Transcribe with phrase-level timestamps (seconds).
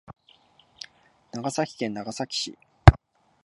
[1.31, 2.57] 長崎県長崎市